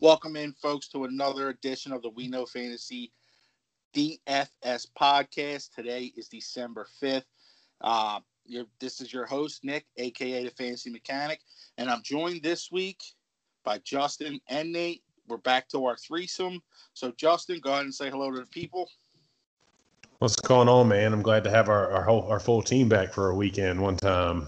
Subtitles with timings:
[0.00, 3.10] Welcome in, folks, to another edition of the We Know Fantasy
[3.96, 5.74] DFS podcast.
[5.74, 7.24] Today is December 5th.
[7.80, 8.20] Uh,
[8.78, 11.40] this is your host, Nick, aka the Fantasy Mechanic,
[11.78, 13.02] and I'm joined this week
[13.64, 15.02] by Justin and Nate.
[15.26, 16.62] We're back to our threesome.
[16.94, 18.88] So, Justin, go ahead and say hello to the people.
[20.20, 21.12] What's going on, man?
[21.12, 23.96] I'm glad to have our, our whole our full team back for a weekend one
[23.96, 24.46] time.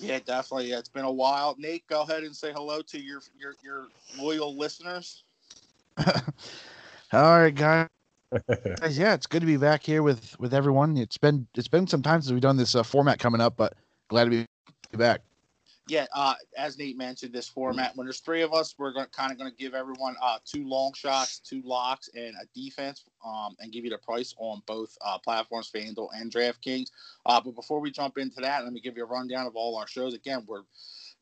[0.00, 0.70] Yeah, definitely.
[0.70, 1.54] Yeah, it's been a while.
[1.58, 3.88] Nate, go ahead and say hello to your your your
[4.18, 5.24] loyal listeners.
[6.06, 7.88] All right, guys.
[8.90, 10.96] yeah, it's good to be back here with with everyone.
[10.96, 13.74] It's been it's been some time since we've done this uh, format coming up, but
[14.08, 14.46] glad to be
[14.96, 15.22] back
[15.88, 19.30] yeah, uh, as Nate mentioned, this format when there's three of us, we're going kind
[19.30, 23.54] of going to give everyone uh, two long shots, two locks, and a defense, um,
[23.60, 26.90] and give you the price on both uh, platforms, FanDuel and DraftKings.
[27.24, 29.76] Uh, but before we jump into that, let me give you a rundown of all
[29.76, 30.12] our shows.
[30.12, 30.62] Again, we're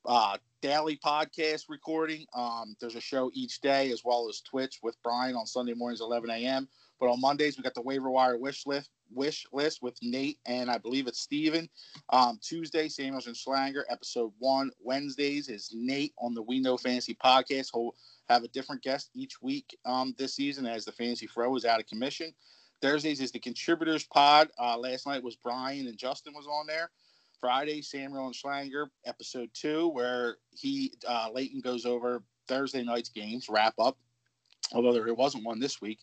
[0.06, 2.24] uh, daily podcast recording.
[2.34, 6.00] Um, there's a show each day, as well as Twitch with Brian on Sunday mornings,
[6.00, 6.68] 11 a.m.
[7.04, 10.70] But on Mondays, we got the waiver wire wish list wish list with Nate and
[10.70, 11.68] I believe it's Steven.
[12.08, 14.70] Um, Tuesday, Samuels and Schlanger, episode one.
[14.80, 17.72] Wednesdays is Nate on the We Know Fantasy podcast.
[17.74, 17.94] He'll
[18.30, 21.78] have a different guest each week um, this season as the Fantasy Fro is out
[21.78, 22.32] of commission.
[22.80, 24.48] Thursdays is the Contributors Pod.
[24.58, 26.90] Uh, last night was Brian and Justin was on there.
[27.38, 33.50] Friday, Samuel and Schlanger, episode two, where he uh, Leighton goes over Thursday night's games,
[33.50, 33.98] wrap up.
[34.72, 35.98] Although there wasn't one this week.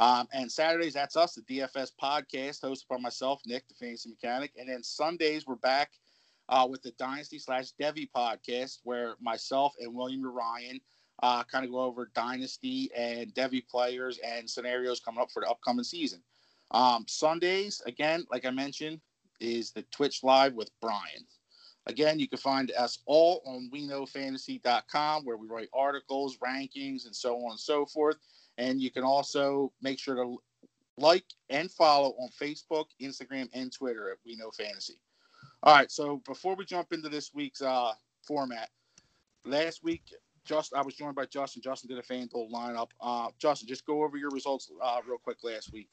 [0.00, 4.50] Um, and Saturdays, that's us, the DFS podcast, hosted by myself, Nick, the fantasy mechanic.
[4.58, 5.90] And then Sundays, we're back
[6.48, 10.80] uh, with the Dynasty slash Devy podcast, where myself and William Ryan
[11.22, 15.50] uh, kind of go over Dynasty and Devy players and scenarios coming up for the
[15.50, 16.22] upcoming season.
[16.70, 19.02] Um, Sundays, again, like I mentioned,
[19.38, 21.26] is the Twitch Live with Brian.
[21.84, 27.36] Again, you can find us all on WeKnowFantasy.com, where we write articles, rankings, and so
[27.44, 28.16] on and so forth.
[28.60, 30.36] And you can also make sure to
[30.98, 34.98] like and follow on Facebook, Instagram, and Twitter at We Know Fantasy.
[35.62, 38.68] All right, so before we jump into this week's uh, format,
[39.46, 40.02] last week,
[40.44, 41.62] just I was joined by Justin.
[41.62, 42.88] Justin did a fan FanDuel lineup.
[43.00, 45.88] Uh, Justin, just go over your results uh, real quick last week.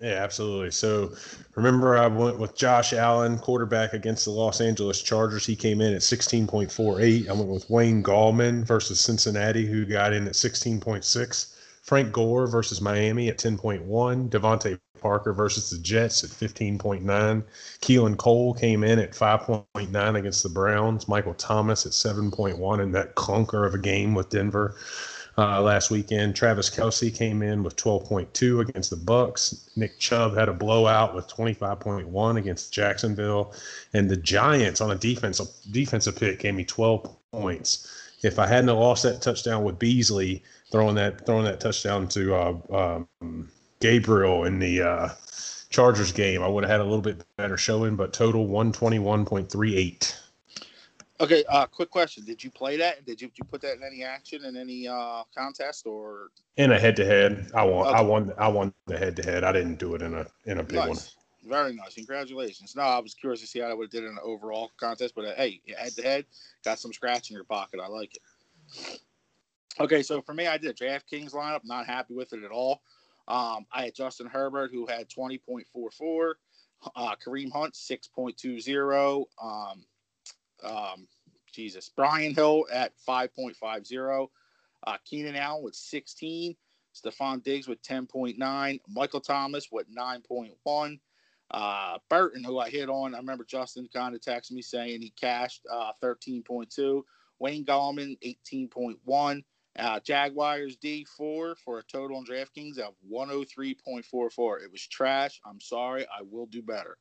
[0.00, 0.72] Yeah, absolutely.
[0.72, 1.12] So
[1.54, 5.46] remember, I went with Josh Allen, quarterback against the Los Angeles Chargers.
[5.46, 7.28] He came in at 16.48.
[7.28, 11.53] I went with Wayne Gallman versus Cincinnati, who got in at 16.6.
[11.84, 14.30] Frank Gore versus Miami at 10.1.
[14.30, 17.44] DeVante Parker versus the Jets at 15.9.
[17.82, 21.08] Keelan Cole came in at 5.9 against the Browns.
[21.08, 24.76] Michael Thomas at 7.1 in that clunker of a game with Denver
[25.36, 26.34] uh, last weekend.
[26.34, 29.68] Travis Kelce came in with 12.2 against the Bucks.
[29.76, 33.52] Nick Chubb had a blowout with 25.1 against Jacksonville,
[33.92, 37.90] and the Giants on a defensive defensive pick gave me 12 points.
[38.22, 40.42] If I hadn't lost that touchdown with Beasley,
[40.74, 43.48] throwing that throwing that touchdown to uh, um,
[43.78, 45.08] Gabriel in the uh,
[45.70, 47.94] Chargers game, I would have had a little bit better showing.
[47.94, 50.18] But total one twenty one point three eight.
[51.20, 53.06] Okay, uh, quick question: Did you play that?
[53.06, 56.72] Did you, did you put that in any action in any uh, contest or in
[56.72, 57.52] a head to head?
[57.54, 57.86] I won.
[57.86, 57.96] Okay.
[57.96, 58.32] I won.
[58.36, 59.44] I won the head to head.
[59.44, 60.88] I didn't do it in a in a big nice.
[60.88, 60.98] one.
[61.48, 61.94] Very nice.
[61.94, 62.74] Congratulations.
[62.74, 65.14] No, I was curious to see how I would have did in an overall contest,
[65.14, 66.24] but uh, hey, head to head,
[66.64, 67.78] got some scratch in your pocket.
[67.80, 68.98] I like it.
[69.80, 71.60] Okay, so for me, I did a DraftKings lineup.
[71.64, 72.80] Not happy with it at all.
[73.26, 76.32] Um, I had Justin Herbert, who had 20.44,
[76.94, 79.84] uh, Kareem Hunt, 6.20, um,
[80.62, 81.08] um,
[81.52, 84.28] Jesus, Brian Hill at 5.50,
[84.86, 86.54] uh, Keenan Allen with 16,
[86.94, 91.00] Stefon Diggs with 10.9, Michael Thomas with 9.1,
[91.50, 93.14] uh, Burton, who I hit on.
[93.14, 97.02] I remember Justin kind of texted me saying he cashed uh, 13.2,
[97.40, 99.42] Wayne Gallman, 18.1.
[99.78, 104.62] Uh, Jaguars D4 for a total on DraftKings of 103.44.
[104.62, 105.40] It was trash.
[105.44, 106.06] I'm sorry.
[106.06, 106.96] I will do better.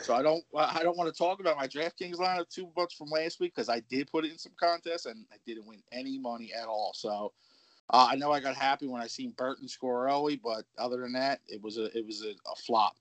[0.00, 3.08] So I don't I don't want to talk about my DraftKings lineup too much from
[3.08, 6.18] last week because I did put it in some contests and I didn't win any
[6.18, 6.92] money at all.
[6.94, 7.32] So
[7.90, 11.12] uh, I know I got happy when I seen Burton score early, but other than
[11.12, 12.96] that, it was a it was a, a flop.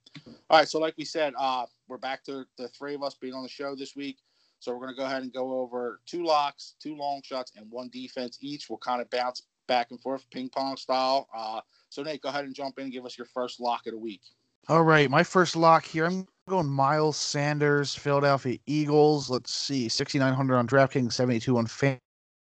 [0.49, 3.33] All right, so like we said, uh, we're back to the three of us being
[3.33, 4.19] on the show this week.
[4.59, 7.69] So we're going to go ahead and go over two locks, two long shots, and
[7.69, 8.69] one defense each.
[8.69, 11.27] We'll kind of bounce back and forth, ping pong style.
[11.35, 13.93] Uh, so Nate, go ahead and jump in and give us your first lock of
[13.93, 14.21] the week.
[14.67, 16.05] All right, my first lock here.
[16.05, 19.29] I'm going Miles Sanders, Philadelphia Eagles.
[19.29, 21.67] Let's see, 6,900 on DraftKings, 72 on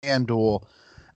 [0.04, 0.66] FanDuel.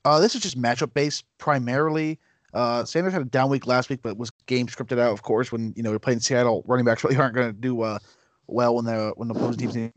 [0.06, 2.20] Uh, this is just matchup based primarily.
[2.54, 5.52] Uh, Sanders had a down week last week, but was game scripted out, of course.
[5.52, 8.00] When you know you're playing Seattle, running backs really aren't going to do uh,
[8.48, 9.92] well when the when the opposing teams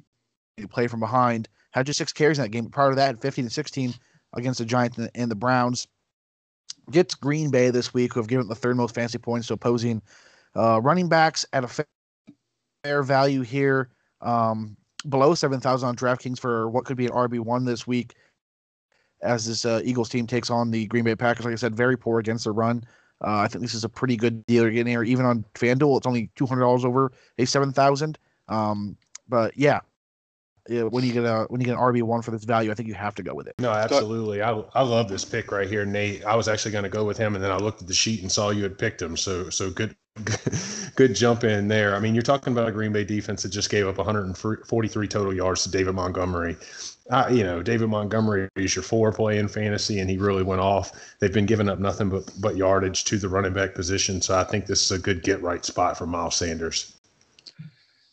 [0.66, 1.48] play from behind.
[1.70, 2.68] Had just six carries in that game.
[2.70, 3.94] Prior to that, 15 and 16
[4.34, 5.86] against the Giants and the Browns.
[6.90, 10.00] Gets Green Bay this week, who have given the third most fancy points to opposing
[10.56, 11.84] uh, running backs at a
[12.82, 13.90] fair value here.
[14.20, 14.76] Um,
[15.08, 18.14] below 7,000 on DraftKings for what could be an RB1 this week
[19.22, 21.44] as this uh, Eagles team takes on the Green Bay Packers.
[21.44, 22.84] Like I said, very poor against the run.
[23.24, 25.02] Uh, I think this is a pretty good deal you're getting here.
[25.02, 28.18] Even on FanDuel, it's only $200 over a 7,000.
[28.48, 28.96] Um,
[29.28, 29.80] but yeah,
[30.68, 32.88] when you get a when you get an RB one for this value, I think
[32.88, 33.54] you have to go with it.
[33.58, 34.42] No, absolutely.
[34.42, 36.24] I I love this pick right here, Nate.
[36.24, 38.22] I was actually going to go with him, and then I looked at the sheet
[38.22, 39.16] and saw you had picked him.
[39.16, 39.96] So so good
[40.96, 41.94] good jump in there.
[41.94, 45.34] I mean, you're talking about a Green Bay defense that just gave up 143 total
[45.34, 46.56] yards to David Montgomery.
[47.10, 50.60] Uh, you know, David Montgomery is your four play in fantasy, and he really went
[50.60, 50.92] off.
[51.20, 54.20] They've been giving up nothing but, but yardage to the running back position.
[54.20, 56.97] So I think this is a good get right spot for Miles Sanders.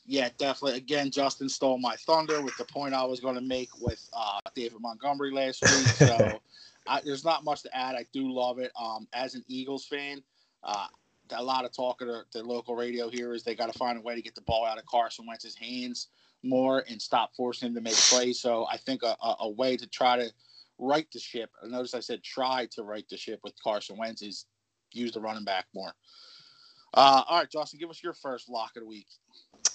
[0.07, 0.77] Yeah, definitely.
[0.77, 4.39] Again, Justin stole my thunder with the point I was going to make with uh,
[4.53, 5.87] David Montgomery last week.
[6.07, 6.41] So
[6.87, 7.95] I, there's not much to add.
[7.95, 8.71] I do love it.
[8.79, 10.21] Um, as an Eagles fan,
[10.63, 10.85] uh,
[11.31, 14.01] a lot of talk at the local radio here is they got to find a
[14.01, 16.09] way to get the ball out of Carson Wentz's hands
[16.43, 18.39] more and stop forcing him to make plays.
[18.39, 20.31] So I think a, a, a way to try to
[20.77, 21.49] right the ship.
[21.63, 24.45] Notice I said try to right the ship with Carson Wentz is
[24.91, 25.93] use the running back more.
[26.93, 29.07] Uh, all right, Justin, give us your first lock of the week.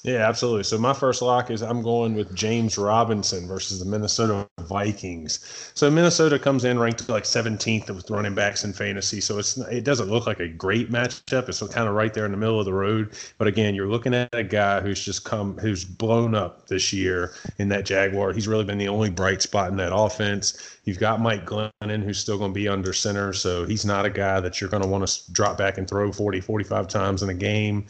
[0.03, 0.63] Yeah, absolutely.
[0.63, 5.73] So my first lock is I'm going with James Robinson versus the Minnesota Vikings.
[5.75, 9.21] So Minnesota comes in ranked like 17th with running backs in fantasy.
[9.21, 11.51] So it's it doesn't look like a great matchup.
[11.51, 13.13] It's kind of right there in the middle of the road.
[13.37, 17.35] But again, you're looking at a guy who's just come who's blown up this year
[17.59, 18.33] in that Jaguar.
[18.33, 20.79] He's really been the only bright spot in that offense.
[20.85, 24.11] You've got Mike Glennon who's still going to be under center, so he's not a
[24.11, 27.29] guy that you're going to want to drop back and throw 40 45 times in
[27.29, 27.85] a game.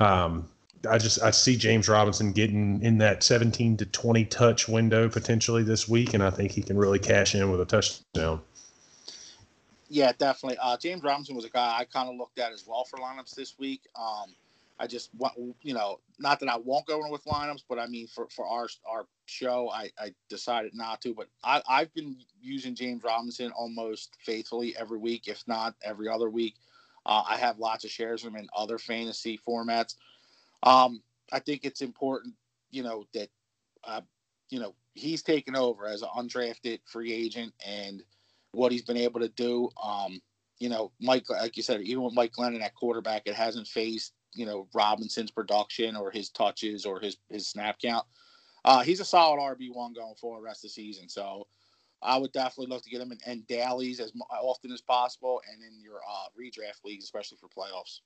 [0.00, 0.46] Um,
[0.86, 5.62] I just I see James Robinson getting in that 17 to 20 touch window potentially
[5.62, 8.40] this week, and I think he can really cash in with a touchdown.
[9.88, 10.58] Yeah, definitely.
[10.60, 13.34] Uh, James Robinson was a guy I kind of looked at as well for lineups
[13.34, 13.82] this week.
[13.94, 14.34] Um,
[14.78, 17.86] I just want you know, not that I won't go in with lineups, but I
[17.86, 21.14] mean for, for our our show, I, I decided not to.
[21.14, 26.30] But I, I've been using James Robinson almost faithfully every week, if not every other
[26.30, 26.54] week.
[27.06, 29.94] Uh, I have lots of shares of him in other fantasy formats.
[30.62, 32.34] Um, I think it's important,
[32.70, 33.28] you know, that,
[33.84, 34.00] uh,
[34.50, 38.02] you know, he's taken over as an undrafted free agent and
[38.52, 39.68] what he's been able to do.
[39.82, 40.20] Um,
[40.58, 44.14] you know, Mike, like you said, even with Mike Glennon at quarterback, it hasn't faced,
[44.32, 48.06] you know, Robinson's production or his touches or his, his snap count.
[48.64, 51.08] Uh, he's a solid RB1 going forward rest of the season.
[51.08, 51.46] So
[52.02, 55.62] I would definitely love to get him in, in dailies as often as possible and
[55.62, 58.00] in your uh, redraft leagues, especially for playoffs.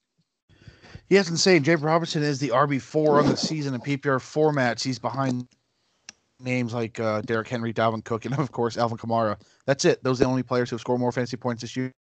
[1.10, 1.64] It's insane.
[1.64, 4.84] James Robinson is the RB four on the season in PPR formats.
[4.84, 5.48] He's behind
[6.38, 9.36] names like uh, Derrick Henry, Dalvin Cook, and of course Alvin Kamara.
[9.66, 10.02] That's it.
[10.04, 11.92] Those are the only players who have scored more fantasy points this year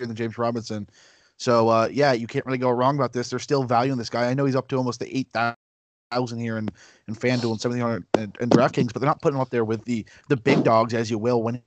[0.00, 0.88] than James Robinson.
[1.36, 3.30] So uh, yeah, you can't really go wrong about this.
[3.30, 4.28] There's still value in this guy.
[4.28, 6.68] I know he's up to almost the eight thousand here in,
[7.06, 9.64] in FanDuel and seventeen hundred and, and DraftKings, but they're not putting him up there
[9.64, 11.62] with the the big dogs, as you will, when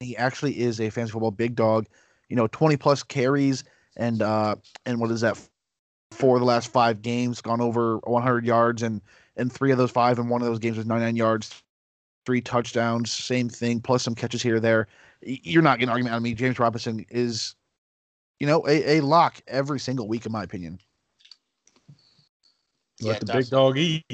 [0.00, 1.86] he actually is a fantasy football big dog.
[2.28, 3.62] You know, twenty plus carries
[3.96, 5.38] and uh and what is that
[6.10, 9.00] for the last five games, gone over 100 yards, and
[9.36, 11.62] and three of those five, and one of those games was 99 yards,
[12.24, 14.86] three touchdowns, same thing, plus some catches here or there.
[15.22, 16.34] You're not getting an argument out of me.
[16.34, 17.56] James Robinson is,
[18.38, 20.78] you know, a, a lock every single week, in my opinion.
[23.00, 24.04] Let the big dog eat.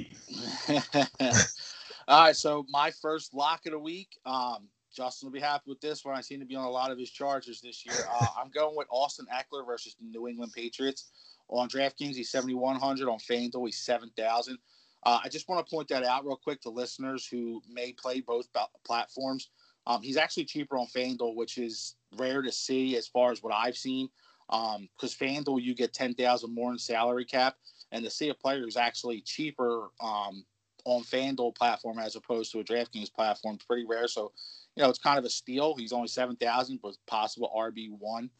[2.09, 4.09] All right, so my first lock of the week.
[4.25, 6.17] Um, Justin will be happy with this one.
[6.17, 7.95] I seem to be on a lot of his Chargers this year.
[8.11, 11.11] Uh, I'm going with Austin Ekeler versus the New England Patriots.
[11.49, 13.09] On DraftKings, he's 7,100.
[13.09, 14.59] On FanDuel, he's 7,000.
[15.05, 18.21] Uh, I just want to point that out real quick to listeners who may play
[18.21, 18.49] both
[18.85, 19.51] platforms.
[19.87, 23.55] Um, he's actually cheaper on FanDuel, which is rare to see as far as what
[23.55, 24.09] I've seen.
[24.49, 27.57] Because um, FanDuel, you get 10,000 more in salary cap,
[27.93, 30.45] and to see a player who's actually cheaper um,
[30.85, 34.09] on FanDuel platform as opposed to a DraftKings platform pretty rare.
[34.09, 34.33] So,
[34.77, 35.75] you know, it's kind of a steal.
[35.77, 38.31] He's only 7,000, but possible RB1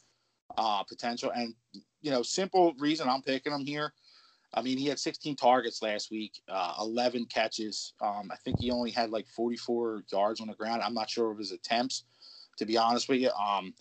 [0.57, 1.33] uh, potential.
[1.35, 1.55] And
[2.03, 3.93] you know, simple reason I'm picking him here.
[4.53, 7.93] I mean, he had 16 targets last week, uh, 11 catches.
[8.01, 10.83] Um, I think he only had like 44 yards on the ground.
[10.83, 12.05] I'm not sure of his attempts,
[12.59, 13.31] to be honest with you.
[13.31, 13.75] Um,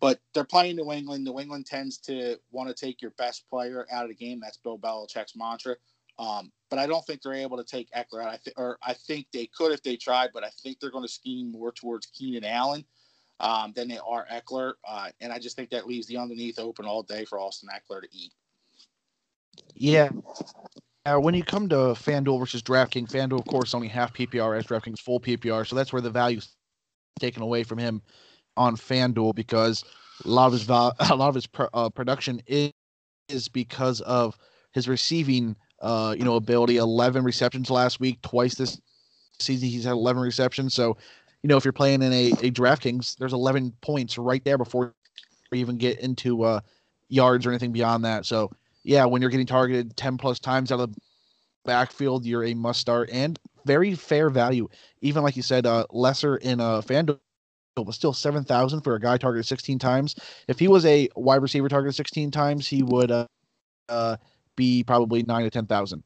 [0.00, 1.24] but they're playing New England.
[1.24, 4.40] New England tends to want to take your best player out of the game.
[4.40, 5.76] That's Bill Belichick's mantra.
[6.18, 8.32] Um, but I don't think they're able to take Ekeler out.
[8.32, 11.04] I th- or I think they could if they tried, but I think they're going
[11.06, 12.84] to scheme more towards Keenan Allen
[13.38, 16.84] um, than they are Ekeler, Uh, and I just think that leaves the underneath open
[16.84, 18.32] all day for Austin Ekeler to eat.
[19.74, 20.08] Yeah.
[21.06, 24.66] Now, when you come to FanDuel versus DraftKings, FanDuel, of course, only half PPR as
[24.66, 25.64] DraftKings full PPR.
[25.64, 26.40] So that's where the value
[27.20, 28.02] taken away from him
[28.56, 29.84] on FanDuel because
[30.24, 32.72] a lot of his a lot of his pro- uh, production is,
[33.28, 34.36] is because of
[34.72, 36.76] his receiving uh, you know ability.
[36.76, 38.80] 11 receptions last week, twice this
[39.38, 40.74] season he's had 11 receptions.
[40.74, 40.96] So,
[41.42, 44.94] you know, if you're playing in a, a DraftKings, there's 11 points right there before
[45.50, 46.60] you even get into uh,
[47.08, 48.26] yards or anything beyond that.
[48.26, 48.50] So,
[48.82, 51.00] yeah, when you're getting targeted 10 plus times out of the
[51.64, 54.68] backfield, you're a must start and very fair value.
[55.00, 57.18] Even like you said, uh, lesser in a uh, FanDuel
[57.76, 60.14] but still 7,000 for a guy targeted 16 times.
[60.46, 63.26] If he was a wide receiver targeted 16 times, he would uh,
[63.88, 64.16] uh,
[64.56, 66.02] be probably nine to 10,000.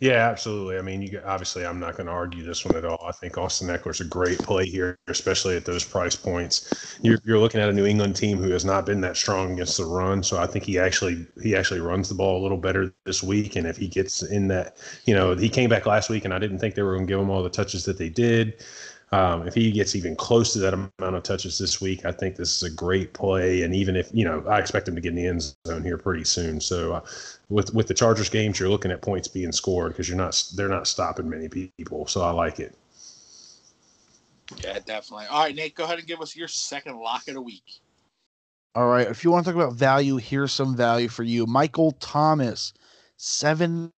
[0.00, 0.78] Yeah, absolutely.
[0.78, 3.04] I mean, you obviously, I'm not going to argue this one at all.
[3.06, 6.98] I think Austin Ekeler's a great play here, especially at those price points.
[7.02, 9.76] You're, you're looking at a New England team who has not been that strong against
[9.76, 12.94] the run, so I think he actually he actually runs the ball a little better
[13.04, 13.56] this week.
[13.56, 16.38] And if he gets in that, you know, he came back last week, and I
[16.38, 18.64] didn't think they were going to give him all the touches that they did.
[19.12, 22.36] Um, if he gets even close to that amount of touches this week, I think
[22.36, 23.62] this is a great play.
[23.62, 25.98] And even if you know, I expect him to get in the end zone here
[25.98, 26.60] pretty soon.
[26.60, 27.00] So uh,
[27.48, 30.68] with with the Chargers games, you're looking at points being scored because you're not they're
[30.68, 32.06] not stopping many people.
[32.06, 32.74] So I like it.
[34.62, 35.26] Yeah, definitely.
[35.26, 37.80] All right, Nate, go ahead and give us your second lock of the week.
[38.74, 39.06] All right.
[39.06, 41.46] If you want to talk about value, here's some value for you.
[41.46, 42.72] Michael Thomas,
[43.16, 43.92] seven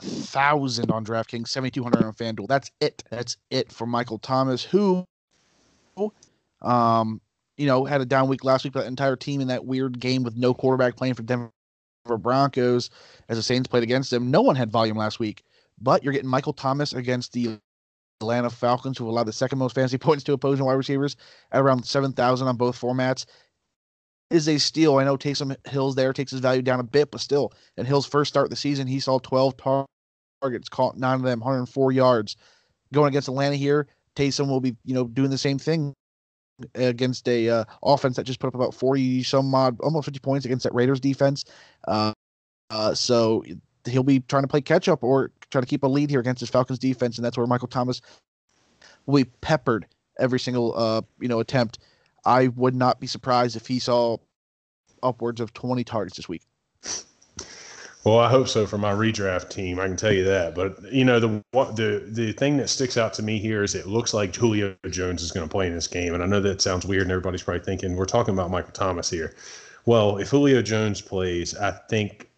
[0.00, 2.48] thousand on DraftKings, seventy two hundred on FanDuel.
[2.48, 3.02] That's it.
[3.10, 5.04] That's it for Michael Thomas, who,
[6.62, 7.20] um,
[7.56, 8.72] you know, had a down week last week.
[8.72, 11.50] But the entire team in that weird game with no quarterback playing for Denver
[12.18, 12.90] Broncos
[13.28, 14.30] as the Saints played against them.
[14.30, 15.42] No one had volume last week,
[15.80, 17.58] but you're getting Michael Thomas against the
[18.20, 21.16] Atlanta Falcons, who allowed the second most fantasy points to opposing wide receivers
[21.52, 23.26] at around seven thousand on both formats
[24.30, 24.98] is a steal.
[24.98, 28.06] I know Taysom Hill's there takes his value down a bit, but still, in Hill's
[28.06, 29.86] first start of the season, he saw 12 tar-
[30.42, 32.36] targets, caught nine of them, 104 yards.
[32.92, 35.92] Going against Atlanta here, Taysom will be, you know, doing the same thing
[36.74, 40.46] against a uh, offense that just put up about 40 some odd, almost 50 points
[40.46, 41.44] against that Raiders defense.
[41.86, 42.12] Uh,
[42.70, 43.44] uh, so
[43.84, 46.40] he'll be trying to play catch up or try to keep a lead here against
[46.40, 48.00] his Falcons defense, and that's where Michael Thomas
[49.06, 49.86] will be peppered
[50.18, 51.78] every single uh, you know attempt
[52.26, 54.18] I would not be surprised if he saw
[55.02, 56.42] upwards of 20 targets this week.
[58.04, 59.80] Well, I hope so for my redraft team.
[59.80, 60.54] I can tell you that.
[60.54, 63.86] But you know, the the the thing that sticks out to me here is it
[63.86, 66.62] looks like Julio Jones is going to play in this game, and I know that
[66.62, 69.34] sounds weird, and everybody's probably thinking we're talking about Michael Thomas here.
[69.86, 72.28] Well, if Julio Jones plays, I think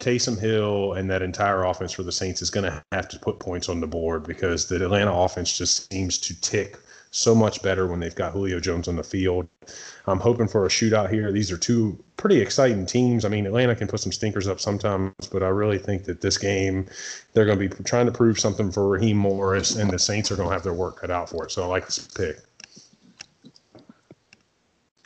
[0.00, 3.38] Taysom Hill and that entire offense for the Saints is going to have to put
[3.38, 6.78] points on the board because the Atlanta offense just seems to tick
[7.12, 9.46] so much better when they've got Julio Jones on the field.
[10.06, 11.30] I'm hoping for a shootout here.
[11.30, 13.24] These are two pretty exciting teams.
[13.24, 16.38] I mean, Atlanta can put some stinkers up sometimes, but I really think that this
[16.38, 16.86] game,
[17.34, 20.36] they're going to be trying to prove something for Raheem Morris, and the Saints are
[20.36, 21.52] going to have their work cut out for it.
[21.52, 22.38] So I like this pick.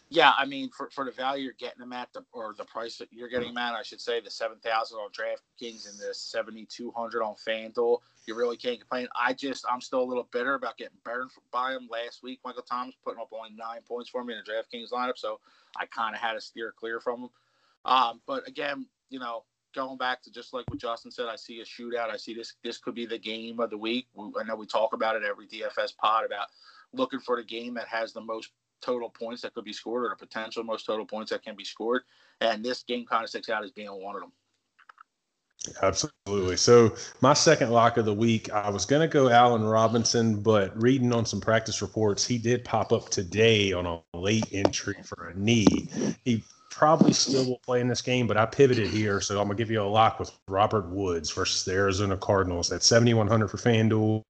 [0.09, 2.97] Yeah, I mean, for, for the value you're getting them at, the, or the price
[2.99, 6.15] that you're getting them at, I should say, the seven thousand on DraftKings and the
[6.15, 9.09] seventy two hundred on FanDuel, you really can't complain.
[9.21, 12.39] I just, I'm still a little bitter about getting burned by him last week.
[12.45, 15.41] Michael Thomas putting up only nine points for me in the DraftKings lineup, so
[15.77, 17.31] I kind of had to steer clear from him.
[17.85, 19.43] Um, but again, you know,
[19.75, 22.11] going back to just like what Justin said, I see a shootout.
[22.11, 22.55] I see this.
[22.63, 24.07] This could be the game of the week.
[24.39, 26.47] I know we talk about it every DFS pod about
[26.93, 28.51] looking for the game that has the most
[28.87, 31.65] total points that could be scored or the potential most total points that can be
[31.65, 32.03] scored.
[32.41, 34.33] And this game kind of sticks out as being one of them.
[35.83, 36.57] Absolutely.
[36.57, 40.81] So my second lock of the week, I was going to go Allen Robinson, but
[40.81, 45.29] reading on some practice reports, he did pop up today on a late entry for
[45.29, 45.89] a knee.
[46.25, 49.57] He probably still will play in this game, but I pivoted here, so I'm gonna
[49.57, 54.23] give you a lock with Robert Woods versus the Arizona Cardinals at 7,100 for FanDuel,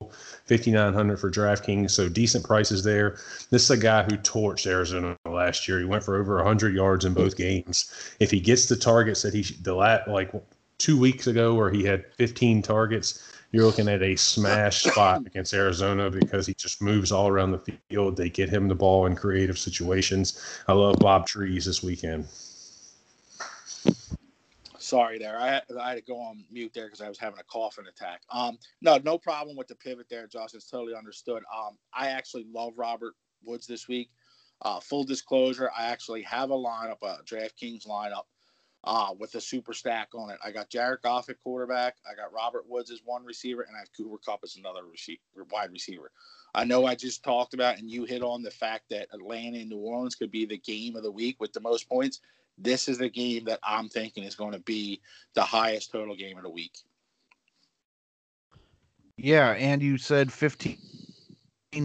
[0.44, 3.18] 5,900 for DraftKings, so decent prices there.
[3.50, 5.78] This is a guy who torched Arizona last year.
[5.78, 7.92] He went for over 100 yards in both games.
[8.20, 10.32] If he gets the targets that he the lat like
[10.78, 15.54] two weeks ago where he had 15 targets you're looking at a smash spot against
[15.54, 18.14] Arizona because he just moves all around the field.
[18.14, 20.42] They get him the ball in creative situations.
[20.68, 22.26] I love Bob Trees this weekend.
[24.78, 25.40] Sorry there.
[25.40, 28.20] I, I had to go on mute there because I was having a coughing attack.
[28.30, 30.52] Um, no, no problem with the pivot there, Josh.
[30.52, 31.42] It's totally understood.
[31.50, 34.10] Um, I actually love Robert Woods this week.
[34.60, 38.24] Uh, full disclosure, I actually have a lineup, a DraftKings lineup
[38.86, 40.38] uh, with a super stack on it.
[40.44, 41.96] I got Jared Goff at quarterback.
[42.10, 44.82] I got Robert Woods as one receiver, and I have Cooper Kupp as another
[45.50, 46.12] wide receiver.
[46.54, 49.68] I know I just talked about, and you hit on the fact that Atlanta and
[49.68, 52.20] New Orleans could be the game of the week with the most points.
[52.58, 55.00] This is the game that I'm thinking is going to be
[55.34, 56.72] the highest total game of the week.
[59.18, 60.78] Yeah, and you said 15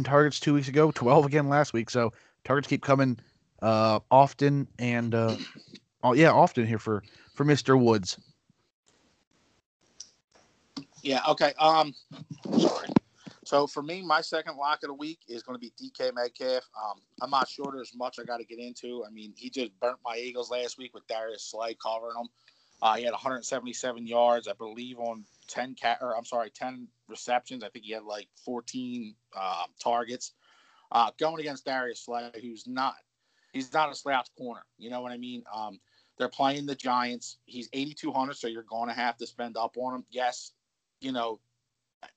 [0.04, 1.90] targets two weeks ago, 12 again last week.
[1.90, 3.20] So targets keep coming
[3.62, 5.36] uh, often and uh,
[6.04, 7.04] oh yeah, often here for
[7.34, 7.80] for Mr.
[7.80, 8.18] Woods.
[11.04, 11.22] Yeah.
[11.28, 11.54] Okay.
[11.60, 11.94] Um.
[12.58, 12.88] Sorry.
[13.44, 16.64] So for me, my second lock of the week is going to be DK Metcalf.
[16.82, 19.04] Um, I'm not sure there's much I got to get into.
[19.06, 22.30] I mean, he just burnt my Eagles last week with Darius Slay covering him.
[22.82, 27.64] Uh, he had 177 yards, I believe, on 10 cat or I'm sorry, 10 receptions.
[27.64, 30.34] I think he had like 14 uh, targets.
[30.92, 32.96] Uh, going against Darius Slay, who's not
[33.54, 34.64] he's not a slouch corner.
[34.78, 35.44] You know what I mean?
[35.54, 35.80] Um,
[36.22, 37.40] they're playing the Giants.
[37.46, 40.06] He's 8,200, so you're going to have to spend up on him.
[40.12, 40.52] Yes,
[41.00, 41.40] you know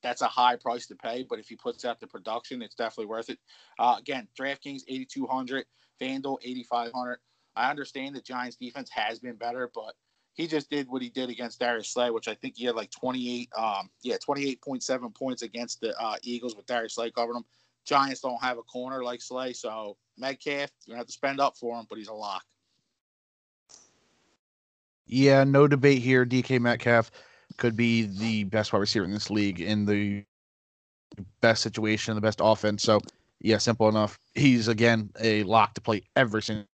[0.03, 3.07] that's a high price to pay, but if he puts out the production, it's definitely
[3.07, 3.39] worth it.
[3.79, 5.65] Uh, again, DraftKings 8,200,
[5.99, 7.19] FanDuel 8,500.
[7.57, 9.95] I understand the Giants defense has been better, but
[10.35, 12.91] he just did what he did against Darius Slay, which I think he had like
[12.91, 17.47] 28, um, yeah, 28.7 points against the uh, Eagles with Darius Slay covering them.
[17.87, 21.57] Giants don't have a corner like Slay, so Metcalf, you're gonna have to spend up
[21.57, 22.45] for him, but he's a lock.
[25.07, 26.25] Yeah, no debate here.
[26.25, 27.11] DK Metcalf
[27.59, 30.25] could be the best wide receiver in this league in the
[31.41, 32.83] best situation, the best offense.
[32.83, 33.01] So,
[33.41, 34.19] yeah, simple enough.
[34.35, 36.67] He's again a lock to play every single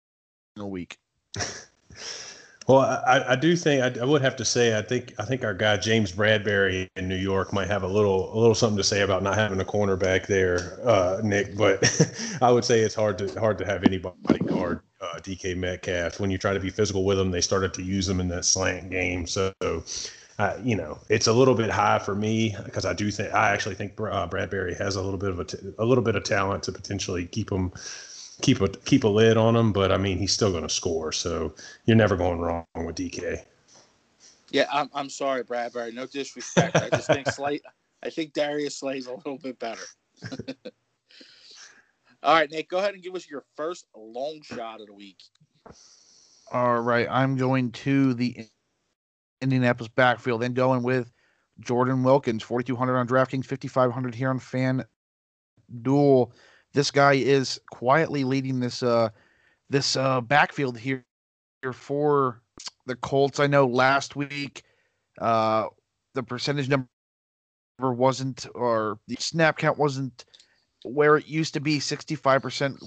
[0.59, 0.97] week.
[2.69, 5.43] Well, I, I do think I, I, would have to say I think I think
[5.43, 8.83] our guy James Bradberry in New York might have a little a little something to
[8.83, 11.57] say about not having a cornerback there, uh, Nick.
[11.57, 11.83] But
[12.43, 16.29] I would say it's hard to hard to have anybody guard uh, DK Metcalf when
[16.29, 17.31] you try to be physical with them.
[17.31, 19.51] They started to use them in that slant game, so
[20.39, 23.49] uh, you know, it's a little bit high for me because I do think I
[23.49, 26.23] actually think uh, Bradberry has a little bit of a, t- a little bit of
[26.23, 27.73] talent to potentially keep him
[28.41, 29.71] keep a keep a lid on him.
[29.71, 31.53] But I mean, he's still going to score, so
[31.85, 33.43] you're never going wrong with DK.
[34.51, 35.93] Yeah, I'm I'm sorry, Bradberry.
[35.93, 36.75] No disrespect.
[36.75, 37.61] I just think Slay.
[38.03, 39.83] I think Darius Slay's a little bit better.
[42.23, 45.21] All right, Nick, go ahead and give us your first long shot of the week.
[46.51, 48.45] All right, I'm going to the
[49.41, 50.41] Indianapolis backfield.
[50.41, 51.11] Then going with
[51.61, 54.83] Jordan Wilkins, 4,200 on DraftKings, 5,500 here on Fan
[55.81, 56.33] Duel.
[56.73, 59.09] This guy is quietly leading this uh
[59.69, 61.03] this uh backfield here,
[61.61, 62.41] here for
[62.85, 63.39] the Colts.
[63.39, 64.63] I know last week
[65.19, 65.67] uh
[66.15, 66.87] the percentage number
[67.79, 70.25] wasn't or the snap count wasn't
[70.83, 72.77] where it used to be 65%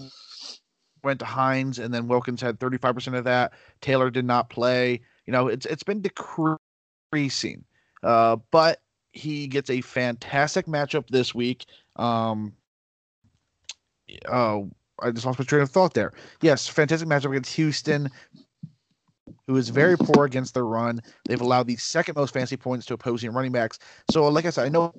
[1.02, 3.52] went to Hines and then Wilkins had 35% of that.
[3.80, 5.00] Taylor did not play.
[5.26, 7.64] You know, it's it's been decreasing,
[8.02, 8.80] uh, but
[9.12, 11.66] he gets a fantastic matchup this week.
[11.96, 12.52] Um,
[14.30, 14.70] oh,
[15.00, 16.12] I just lost my train of thought there.
[16.40, 18.10] Yes, fantastic matchup against Houston,
[19.46, 21.00] who is very poor against the run.
[21.24, 23.78] They've allowed the second most fancy points to opposing running backs.
[24.10, 24.92] So, like I said, I know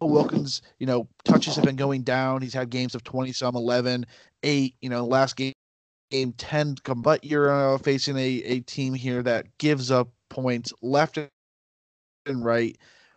[0.00, 2.42] Wilkins, you know, touches have been going down.
[2.42, 4.06] He's had games of 20 some, 11,
[4.42, 4.74] 8.
[4.80, 5.52] You know, last game
[6.10, 10.72] game 10 come, but you're uh, facing a, a team here that gives up points
[10.82, 11.18] left
[12.26, 12.76] and right.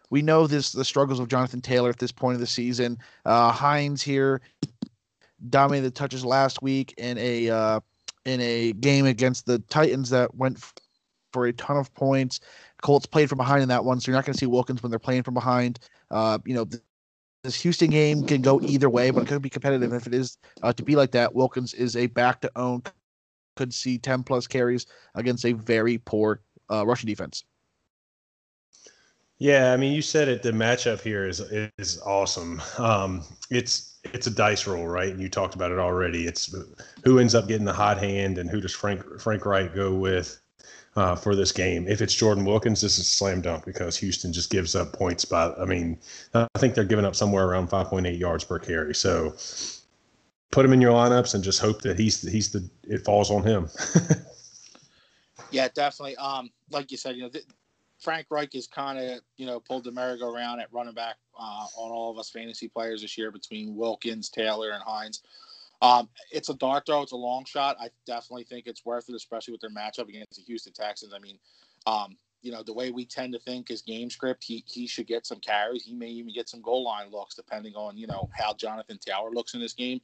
[0.09, 2.97] We know this the struggles of Jonathan Taylor at this point of the season.
[3.25, 4.39] Uh, Hines here
[5.49, 7.79] dominated the touches last week in a uh,
[8.25, 10.59] in a game against the Titans that went
[11.33, 12.39] for a ton of points.
[12.81, 14.89] Colts played from behind in that one, so you're not going to see Wilkins when
[14.89, 15.79] they're playing from behind.
[16.11, 16.67] Uh, you know,
[17.43, 19.93] this Houston game can go either way, but it could be competitive.
[19.93, 22.83] If it is uh, to be like that, Wilkins is a back to own,
[23.55, 27.43] could see 10 plus carries against a very poor uh, rushing defense.
[29.37, 30.41] Yeah, I mean, you said it.
[30.41, 31.41] The matchup here is
[31.77, 32.61] is awesome.
[32.77, 35.09] Um, it's it's a dice roll, right?
[35.09, 36.25] And you talked about it already.
[36.25, 36.53] It's
[37.03, 40.39] who ends up getting the hot hand and who does Frank Frank Reich go with
[40.95, 41.87] uh, for this game.
[41.87, 45.51] If it's Jordan Wilkins, this is slam dunk because Houston just gives up points by.
[45.53, 45.99] I mean,
[46.33, 48.95] I think they're giving up somewhere around 5.8 yards per carry.
[48.95, 49.35] So
[50.51, 53.43] put him in your lineups and just hope that he's he's the it falls on
[53.43, 53.69] him.
[55.51, 56.15] yeah, definitely.
[56.17, 57.45] Um, like you said, you know, th-
[58.05, 61.91] Frank Reich has kind of you know pulled the merry-go-round at running back uh, on
[61.91, 65.23] all of us fantasy players this year between Wilkins, Taylor, and Hines.
[65.81, 67.01] Um, it's a dart throw.
[67.01, 67.77] It's a long shot.
[67.81, 71.13] I definitely think it's worth it, especially with their matchup against the Houston Texans.
[71.13, 71.39] I mean,
[71.87, 75.07] um, you know, the way we tend to think is game script, he, he should
[75.07, 75.83] get some carries.
[75.83, 79.31] He may even get some goal line looks, depending on, you know, how Jonathan Taylor
[79.31, 79.99] looks in this game.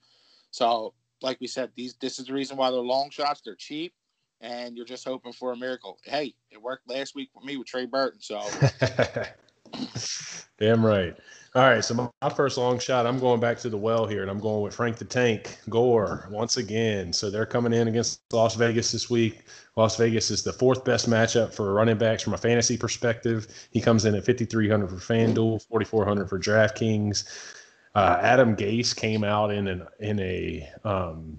[0.50, 3.42] So, like we said, these this is the reason why they're long shots.
[3.42, 3.94] They're cheap,
[4.42, 5.98] and you're just hoping for a miracle.
[6.04, 8.20] Hey, it worked last week for me with Trey Burton.
[8.22, 8.42] So,
[10.60, 11.16] damn right.
[11.54, 14.32] All right, so my, first long shot, I'm going back to the well here, and
[14.32, 17.12] I'm going with Frank the Tank Gore once again.
[17.12, 19.44] So they're coming in against Las Vegas this week.
[19.76, 23.48] Las Vegas is the fourth best matchup for running backs from a fantasy perspective.
[23.72, 27.26] He comes in at 5,300 for FanDuel, 4,400 for DraftKings.
[27.96, 31.38] Uh, Adam Gase came out in an in a um,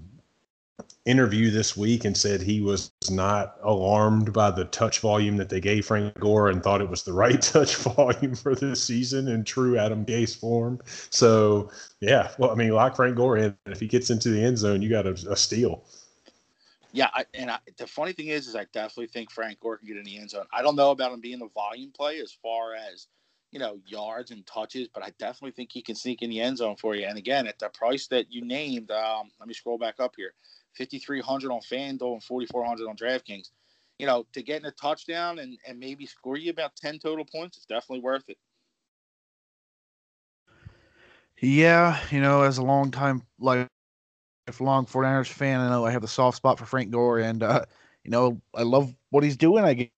[1.05, 5.61] interview this week and said he was not alarmed by the touch volume that they
[5.61, 9.45] gave Frank Gore and thought it was the right touch volume for this season in
[9.45, 10.81] true Adam Gase form.
[11.11, 13.57] So yeah, well, I mean, lock Frank Gore in.
[13.67, 15.85] If he gets into the end zone, you got a, a steal.
[16.93, 19.89] Yeah, I, and I, the funny thing is, is I definitely think Frank Gore can
[19.89, 20.45] get in the end zone.
[20.53, 23.07] I don't know about him being the volume play as far as
[23.51, 26.59] you know yards and touches, but I definitely think he can sneak in the end
[26.59, 27.07] zone for you.
[27.07, 30.35] And again, at the price that you named, um, let me scroll back up here:
[30.75, 33.51] fifty three hundred on FanDuel and forty four hundred on DraftKings.
[33.99, 37.25] You know, to get in a touchdown and and maybe score you about ten total
[37.25, 38.39] points, it's definitely worth it.
[41.41, 43.69] Yeah, you know, as a long time like
[44.61, 47.65] long 49ers fan, I know I have a soft spot for Frank Gore, and uh,
[48.05, 49.65] you know, I love what he's doing.
[49.65, 49.91] I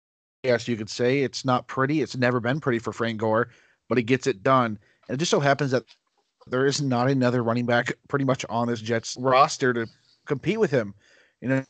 [0.43, 2.03] guess you could say it's not pretty.
[2.03, 3.49] It's never been pretty for Frank Gore,
[3.89, 4.79] but he gets it done.
[5.09, 5.85] And it just so happens that
[6.47, 9.87] there is not another running back pretty much on this Jets roster to
[10.27, 10.95] compete with him.
[11.41, 11.63] You know, you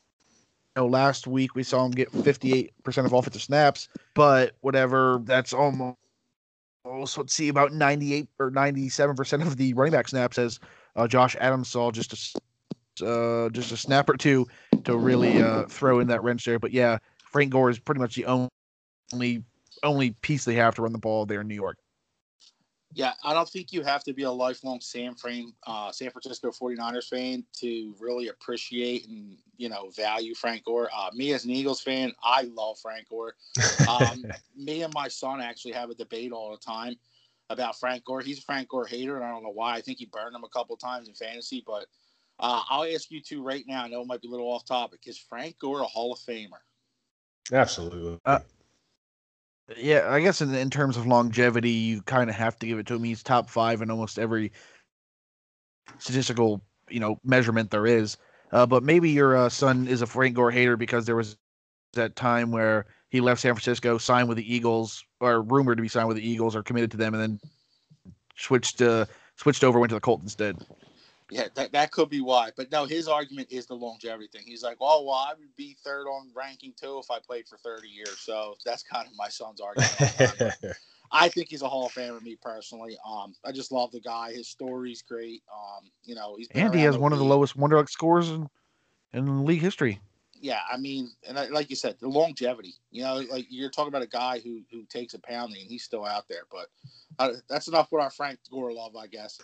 [0.77, 2.71] know last week we saw him get 58%
[3.05, 5.97] of offensive snaps, but whatever, that's almost
[6.85, 10.61] let's see about 98 or 97% of the running back snaps as
[10.97, 12.41] uh, Josh Adams saw just a
[13.05, 14.47] uh, just a snap or two
[14.85, 16.59] to really uh, throw in that wrench there.
[16.59, 19.43] But yeah, Frank Gore is pretty much the only
[19.83, 21.79] only piece they have to run the ball there in New York.
[22.95, 26.51] Yeah, I don't think you have to be a lifelong San Fran, uh, San Francisco
[26.51, 30.89] 49ers fan to really appreciate and you know value Frank Gore.
[30.97, 33.35] Uh, me as an Eagles fan, I love Frank Gore.
[33.89, 34.25] Um,
[34.57, 36.95] me and my son actually have a debate all the time
[37.51, 38.21] about Frank Gore.
[38.21, 39.75] He's a Frank Gore hater, and I don't know why.
[39.75, 41.87] I think he burned him a couple times in fantasy, but
[42.39, 43.85] uh, I'll ask you two right now.
[43.85, 45.01] I know it might be a little off topic.
[45.07, 46.63] Is Frank Gore a Hall of Famer?
[47.53, 48.21] Absolutely.
[48.25, 48.39] Uh,
[49.77, 52.87] yeah, I guess in, in terms of longevity, you kind of have to give it
[52.87, 53.05] to him.
[53.05, 54.53] He's top five in almost every
[55.99, 58.17] statistical, you know, measurement there is.
[58.53, 61.37] Uh, but maybe your uh, son is a Frank Gore hater because there was
[61.95, 65.89] that time where he left San Francisco, signed with the Eagles, or rumored to be
[65.89, 67.41] signed with the Eagles, or committed to them, and then
[68.37, 70.59] switched uh, switched over, went to the Colts instead.
[71.35, 72.51] Yeah, that, that could be why.
[72.57, 74.43] But no, his argument is the longevity thing.
[74.47, 77.59] He's like, oh, well, I would be third on ranking too if I played for
[77.59, 78.21] 30 years.
[78.21, 80.55] So that's kind of my son's argument.
[81.11, 82.97] I think he's a Hall of Famer, me personally.
[83.05, 84.33] Um, I just love the guy.
[84.33, 85.43] His story's great.
[85.53, 87.15] Um, you know, he's and he has one league.
[87.15, 88.49] of the lowest Wonderlic scores in,
[89.13, 90.01] in league history.
[90.41, 92.75] Yeah, I mean, and I, like you said, the longevity.
[92.93, 95.83] You know, like you're talking about a guy who who takes a pounding and he's
[95.83, 96.43] still out there.
[96.49, 96.67] But
[97.19, 99.41] uh, that's enough with our Frank Gore love, I guess.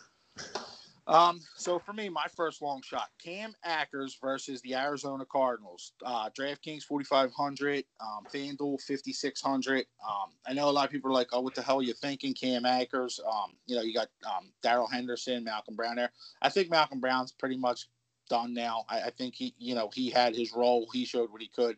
[1.06, 5.92] Um, so for me, my first long shot, Cam Akers versus the Arizona Cardinals.
[6.04, 9.86] Uh, DraftKings 4,500, um, FanDuel 5,600.
[10.08, 11.94] Um, I know a lot of people are like, oh, what the hell are you
[11.94, 13.20] thinking, Cam Akers?
[13.26, 16.12] Um, you know, you got um, Darrell Henderson, Malcolm Brown there.
[16.42, 17.88] I think Malcolm Brown's pretty much
[18.28, 18.84] done now.
[18.88, 20.86] I, I think he, you know, he had his role.
[20.92, 21.76] He showed what he could.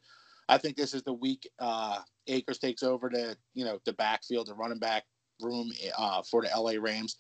[0.49, 4.49] I think this is the week uh, Akers takes over the, you know, the backfield,
[4.49, 5.05] the running back
[5.41, 7.17] room uh, for the LA Rams.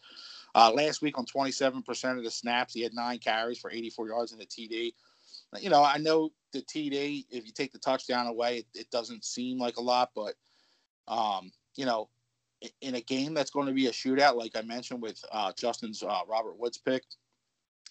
[0.54, 4.32] Uh, last week on 27% of the snaps, he had nine carries for 84 yards
[4.32, 4.92] in the TD.
[5.60, 9.24] You know, I know the TD, if you take the touchdown away, it, it doesn't
[9.24, 10.34] seem like a lot, but,
[11.08, 12.08] um, you know,
[12.80, 16.02] in a game that's going to be a shootout, like I mentioned with uh, Justin's
[16.02, 17.02] uh, Robert Woods pick,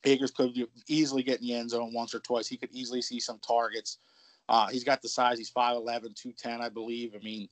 [0.04, 0.56] Akers could
[0.88, 2.48] easily get in the end zone once or twice.
[2.48, 3.98] He could easily see some targets.
[4.50, 5.38] Uh, he's got the size.
[5.38, 7.14] He's 5'11, 210, I believe.
[7.16, 7.48] I mean,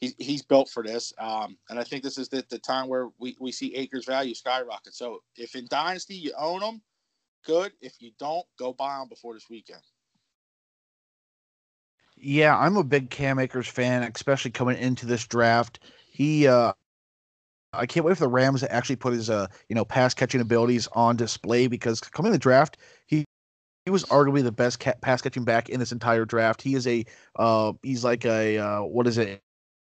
[0.00, 1.12] he's he's built for this.
[1.18, 4.34] Um, and I think this is the, the time where we, we see Akers value
[4.34, 4.94] skyrocket.
[4.94, 6.82] So if in Dynasty you own them,
[7.46, 7.72] good.
[7.80, 9.82] If you don't, go buy them before this weekend.
[12.16, 15.80] Yeah, I'm a big Cam Akers fan, especially coming into this draft.
[16.10, 16.74] He, uh,
[17.72, 20.42] I can't wait for the Rams to actually put his, uh, you know, pass catching
[20.42, 23.24] abilities on display because coming in the draft, he
[23.86, 26.60] he was arguably the best ca- pass catching back in this entire draft.
[26.60, 29.40] He is a, uh, he's like a, uh, what is it,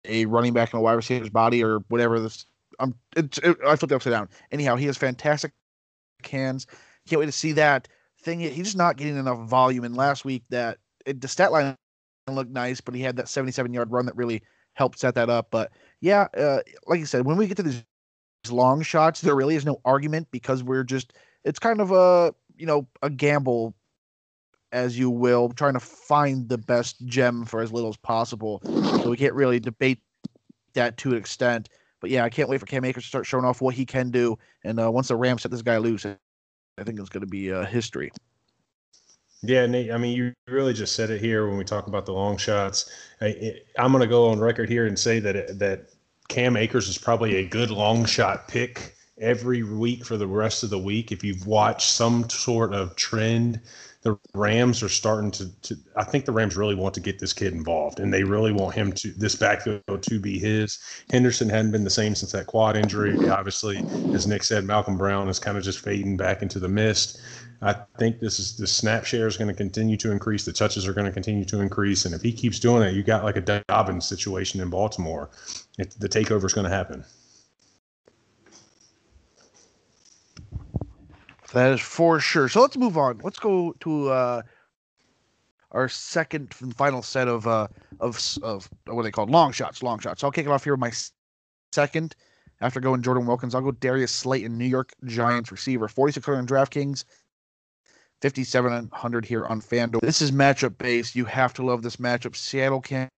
[0.06, 2.20] a running back in a wide receiver's body or whatever.
[2.20, 2.46] This
[2.78, 4.28] I'm it, it, I flipped it upside down.
[4.52, 5.52] Anyhow, he has fantastic
[6.28, 6.66] hands.
[7.08, 7.88] Can't wait to see that
[8.20, 8.40] thing.
[8.40, 9.84] He's just not getting enough volume.
[9.84, 11.76] And last week, that it, the stat line
[12.28, 14.42] looked nice, but he had that 77 yard run that really
[14.74, 15.48] helped set that up.
[15.50, 17.84] But yeah, uh, like you said, when we get to these
[18.50, 21.12] long shots, there really is no argument because we're just
[21.44, 23.74] it's kind of a you know a gamble
[24.76, 28.60] as you will, trying to find the best gem for as little as possible.
[28.62, 29.98] So we can't really debate
[30.74, 31.70] that to an extent.
[32.02, 34.10] But yeah, I can't wait for Cam Akers to start showing off what he can
[34.10, 34.38] do.
[34.64, 37.50] And uh, once the Rams set this guy loose, I think it's going to be
[37.50, 38.12] uh, history.
[39.42, 39.90] Yeah, Nate.
[39.90, 42.90] I mean, you really just said it here when we talk about the long shots.
[43.22, 45.88] I, am going to go on record here and say that that
[46.28, 50.70] Cam Akers is probably a good long shot pick every week for the rest of
[50.70, 51.12] the week.
[51.12, 53.60] If you've watched some sort of trend,
[54.02, 57.32] the Rams are starting to, to I think the Rams really want to get this
[57.32, 60.78] kid involved and they really want him to this backfield to be his.
[61.10, 63.28] Henderson hadn't been the same since that quad injury.
[63.28, 63.78] Obviously,
[64.14, 67.20] as Nick said, Malcolm Brown is kind of just fading back into the mist.
[67.62, 70.44] I think this is the snap share is going to continue to increase.
[70.44, 73.02] The touches are going to continue to increase, and if he keeps doing it, you
[73.02, 75.30] got like a Dobbins situation in Baltimore.
[75.78, 77.04] It, the takeover is going to happen.
[81.56, 82.50] That is for sure.
[82.50, 83.18] So let's move on.
[83.24, 84.42] Let's go to uh,
[85.70, 89.30] our second and final set of uh, of of what are they called?
[89.30, 89.82] Long shots.
[89.82, 90.20] Long shots.
[90.20, 90.92] So I'll kick it off here with my
[91.72, 92.14] second.
[92.60, 97.04] After going Jordan Wilkins, I'll go Darius Slayton, New York Giants receiver, 4,600 on DraftKings,
[98.20, 100.00] 5,700 here on FanDuel.
[100.02, 101.16] This is matchup based.
[101.16, 102.36] You have to love this matchup.
[102.36, 103.10] Seattle can't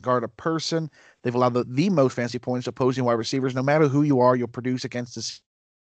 [0.00, 0.90] guard a person.
[1.22, 3.54] They've allowed the, the most fancy points opposing wide receivers.
[3.54, 5.42] No matter who you are, you'll produce against this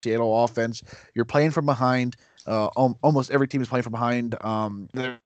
[0.04, 0.82] Seattle offense.
[1.14, 2.16] You're playing from behind.
[2.46, 4.36] Uh, almost every team is playing from behind.
[4.44, 5.20] Um, their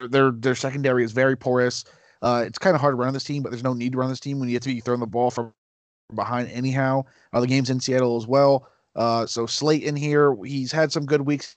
[0.00, 1.84] their their secondary is very porous.
[2.22, 4.08] Uh, it's kind of hard to run this team, but there's no need to run
[4.08, 5.52] this team when you have to be throwing the ball from
[6.14, 7.04] behind anyhow.
[7.32, 8.68] Uh, the game's in Seattle as well.
[8.94, 11.56] Uh, so Slayton here, he's had some good weeks.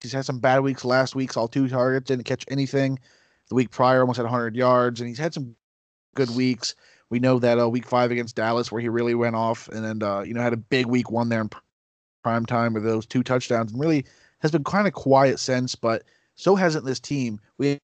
[0.00, 0.84] He's had some bad weeks.
[0.84, 2.98] Last week, saw two targets, didn't catch anything.
[3.48, 5.54] The week prior, almost had 100 yards, and he's had some
[6.14, 6.74] good weeks.
[7.10, 10.02] We know that uh, week five against Dallas, where he really went off, and then
[10.02, 11.50] uh, you know had a big week one there in
[12.22, 14.04] prime time with those two touchdowns, and really
[14.40, 15.74] has been kind of quiet since.
[15.74, 17.40] But so hasn't this team.
[17.58, 17.78] We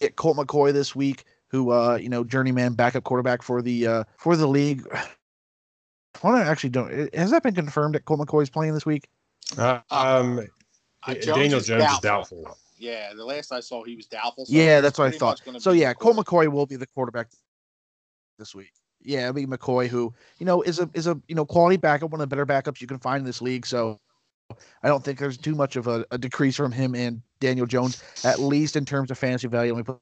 [0.00, 4.04] get Colt McCoy this week, who uh, you know journeyman backup quarterback for the uh,
[4.18, 4.86] for the league.
[6.24, 7.14] Well, I actually don't.
[7.14, 9.06] Has that been confirmed that Colt McCoy is playing this week?
[9.56, 10.40] Uh, um,
[11.06, 12.42] uh, Jones Daniel Jones is doubtful.
[12.42, 12.58] doubtful.
[12.76, 14.46] Yeah, the last I saw, he was doubtful.
[14.46, 15.40] So yeah, that's what I thought.
[15.58, 17.28] So yeah, Colt McCoy will be the quarterback
[18.38, 18.72] this week.
[19.00, 22.10] Yeah, I mean McCoy, who you know is a is a you know quality backup,
[22.10, 23.66] one of the better backups you can find in this league.
[23.66, 23.98] So
[24.82, 28.02] I don't think there's too much of a, a decrease from him and Daniel Jones,
[28.24, 29.72] at least in terms of fantasy value.
[29.72, 29.98] Let me put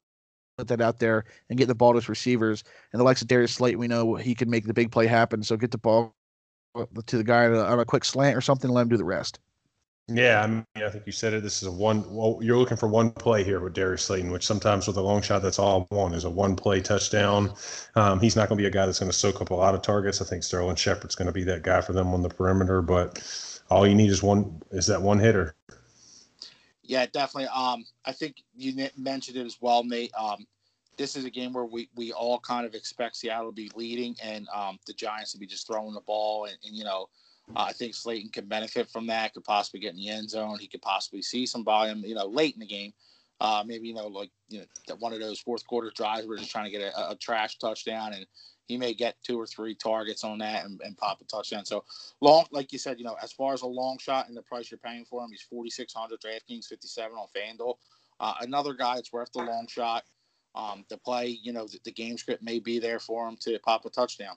[0.57, 2.63] put that out there and get the ball to his receivers.
[2.91, 5.43] And the likes of Darius Slate, we know he can make the big play happen.
[5.43, 6.15] So get the ball
[7.05, 9.39] to the guy on a quick slant or something, let him do the rest.
[10.09, 11.43] Yeah, I mean, I think you said it.
[11.43, 12.03] This is a one.
[12.09, 15.21] Well, you're looking for one play here with Darius Slayton, which sometimes with a long
[15.21, 17.53] shot, that's all one is a one play touchdown.
[17.95, 19.75] Um, he's not going to be a guy that's going to soak up a lot
[19.75, 20.21] of targets.
[20.21, 23.21] I think Sterling Shepard's going to be that guy for them on the perimeter, but
[23.69, 25.55] all you need is one is that one hitter.
[26.83, 27.49] Yeah, definitely.
[27.53, 30.13] Um, I think you mentioned it as well, Nate.
[30.17, 30.47] Um,
[30.97, 34.15] this is a game where we, we all kind of expect Seattle to be leading
[34.23, 37.07] and um, the Giants to be just throwing the ball and, and you know
[37.55, 39.33] uh, I think Slayton could benefit from that.
[39.33, 40.59] Could possibly get in the end zone.
[40.59, 42.93] He could possibly see some volume, you know, late in the game.
[43.39, 46.27] Uh, maybe you know, like you know, one of those fourth quarter drives.
[46.27, 48.25] We're just trying to get a, a, trash touchdown, and
[48.67, 51.63] he may get two or three targets on that and, and, pop a touchdown.
[51.63, 51.85] So
[52.19, 54.71] long, like you said, you know, as far as a long shot and the price
[54.71, 57.75] you're paying for him, he's 4,600 DraftKings, 57 on FanDuel.
[58.19, 60.03] Uh, another guy it's worth the long shot.
[60.55, 63.59] Um, the play, you know, the, the game script may be there for him to
[63.59, 64.35] pop a touchdown.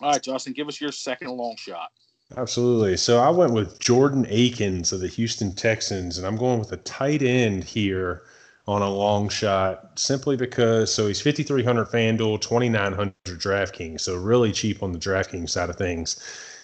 [0.00, 1.90] All right, Justin, give us your second long shot.
[2.36, 2.96] Absolutely.
[2.96, 6.78] So I went with Jordan Akins of the Houston Texans, and I'm going with a
[6.78, 8.22] tight end here
[8.66, 14.82] on a long shot simply because so he's 5300 FanDuel, 2900 DraftKings, so really cheap
[14.82, 16.16] on the DraftKings side of things.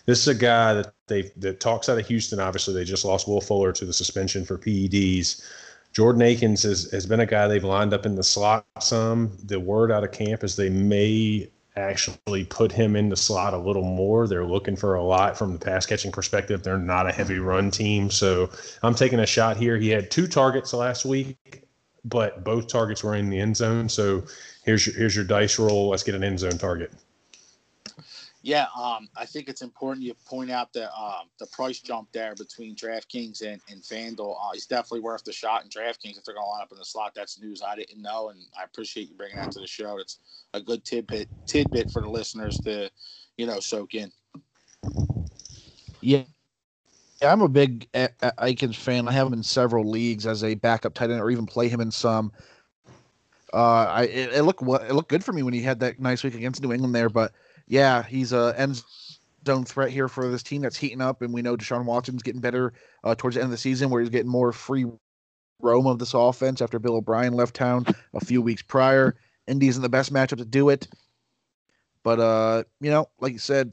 [0.06, 2.40] This is a guy that they that talks out of Houston.
[2.40, 5.44] Obviously, they just lost Will Fuller to the suspension for PEDs.
[5.92, 9.37] Jordan Akins has, has been a guy they've lined up in the slot some.
[9.44, 13.59] The word out of camp is they may actually put him in the slot a
[13.59, 14.26] little more.
[14.26, 16.62] They're looking for a lot from the pass catching perspective.
[16.62, 18.11] They're not a heavy run team.
[18.11, 18.50] So
[18.83, 19.76] I'm taking a shot here.
[19.76, 21.64] He had two targets last week,
[22.04, 23.88] but both targets were in the end zone.
[23.88, 24.24] So
[24.64, 25.90] here's your, here's your dice roll.
[25.90, 26.92] Let's get an end zone target.
[28.42, 32.35] Yeah, um, I think it's important you point out the um, the price jump there
[32.35, 34.35] between DraftKings and, and FanDuel.
[34.35, 36.85] Uh, definitely worth the shot in DraftKings if they're going to line up in the
[36.85, 37.12] slot.
[37.14, 39.98] That's news I didn't know, and I appreciate you bringing that to the show.
[39.98, 40.20] It's
[40.55, 42.90] a good tidbit tidbit for the listeners to,
[43.37, 44.11] you know, soak in.
[46.00, 46.22] Yeah.
[47.20, 47.87] Yeah, I'm a big
[48.38, 49.07] Akins fan.
[49.07, 51.83] I have him in several leagues as a backup tight end, or even play him
[51.83, 52.33] in some.
[53.53, 56.24] Uh, I it, it looked it looked good for me when he had that nice
[56.24, 57.33] week against New England there, but
[57.70, 58.83] yeah, he's a end
[59.46, 62.40] zone threat here for this team that's heating up, and we know Deshaun Watson's getting
[62.40, 62.72] better
[63.04, 64.87] uh, towards the end of the season, where he's getting more free
[65.61, 69.14] roam of this offense after Bill O'Brien left town a few weeks prior.
[69.46, 70.88] Indy's in the best matchup to do it,
[72.02, 73.72] but uh, you know, like you said,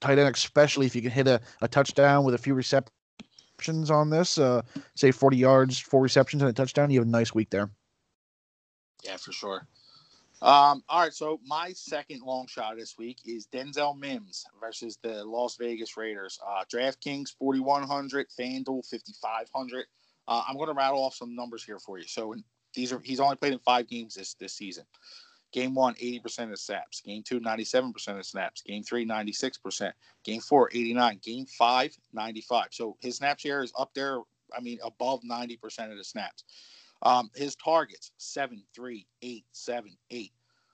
[0.00, 4.08] tight end, especially if you can hit a, a touchdown with a few receptions on
[4.08, 4.62] this, uh,
[4.94, 7.70] say 40 yards, four receptions and a touchdown, you have a nice week there.
[9.02, 9.68] Yeah, for sure.
[10.44, 15.24] Um, all right, so my second long shot this week is Denzel Mims versus the
[15.24, 16.38] Las Vegas Raiders.
[16.46, 19.86] Uh, DraftKings 4,100, FanDuel 5,500.
[20.28, 22.04] Uh, I'm going to rattle off some numbers here for you.
[22.06, 22.34] So
[22.74, 24.84] these are he's only played in five games this this season.
[25.50, 27.00] Game one, 80% of snaps.
[27.00, 28.60] Game two, 97% of snaps.
[28.60, 29.92] Game three, 96%.
[30.24, 31.20] Game four, 89.
[31.24, 32.66] Game five, 95.
[32.72, 34.18] So his snap share is up there,
[34.54, 36.44] I mean, above 90% of the snaps.
[37.04, 40.32] Um, his targets, seven, three, eight, seven, eight.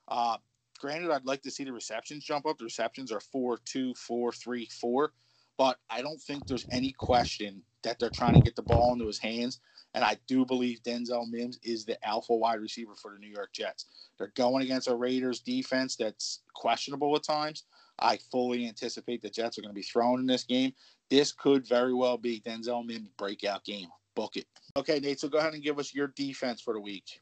[0.08, 0.36] Uh,
[0.78, 2.58] granted, I'd like to see the receptions jump up.
[2.58, 5.12] The receptions are four, two, four, three, four.
[5.58, 9.06] But I don't think there's any question that they're trying to get the ball into
[9.06, 9.60] his hands.
[9.92, 13.52] And I do believe Denzel Mims is the alpha wide receiver for the New York
[13.52, 13.86] Jets.
[14.16, 17.64] They're going against a Raiders defense that's questionable at times.
[17.98, 20.72] I fully anticipate the Jets are going to be thrown in this game.
[21.10, 23.88] This could very well be Denzel Mims' breakout game.
[24.14, 24.46] Book it.
[24.76, 27.20] Okay, Nate, so go ahead and give us your defense for the week.